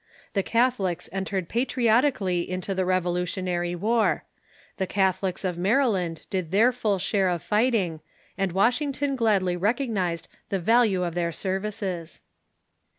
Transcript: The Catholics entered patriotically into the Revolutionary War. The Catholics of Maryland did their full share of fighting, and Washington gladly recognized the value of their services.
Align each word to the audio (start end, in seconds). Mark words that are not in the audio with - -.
The 0.33 0.41
Catholics 0.41 1.07
entered 1.11 1.47
patriotically 1.47 2.49
into 2.49 2.73
the 2.73 2.85
Revolutionary 2.85 3.75
War. 3.75 4.23
The 4.77 4.87
Catholics 4.87 5.45
of 5.45 5.59
Maryland 5.59 6.25
did 6.31 6.49
their 6.49 6.71
full 6.71 6.97
share 6.97 7.29
of 7.29 7.43
fighting, 7.43 8.01
and 8.35 8.51
Washington 8.51 9.15
gladly 9.15 9.55
recognized 9.55 10.27
the 10.49 10.59
value 10.59 11.03
of 11.03 11.13
their 11.13 11.31
services. 11.31 12.21